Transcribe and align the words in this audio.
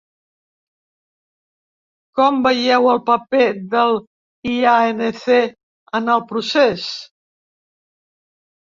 Com 2.21 2.39
veieu 2.49 2.89
el 2.95 3.03
paper 3.11 3.45
de 3.75 3.85
lANC 4.57 5.39
en 6.01 6.13
el 6.19 6.27
procés? 6.35 6.89